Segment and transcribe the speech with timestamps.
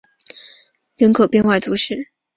[0.03, 0.35] 奥勒
[0.97, 2.09] 济人口变化图示